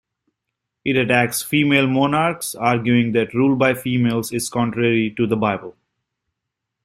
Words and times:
It 0.83 0.95
attacks 0.97 1.43
female 1.43 1.85
monarchs, 1.85 2.55
arguing 2.55 3.11
that 3.11 3.35
rule 3.35 3.55
by 3.55 3.75
females 3.75 4.31
is 4.31 4.49
contrary 4.49 5.11
to 5.15 5.27
the 5.27 5.37
Bible. 5.37 5.77